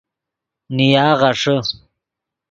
[0.75, 1.57] نیا غیݰے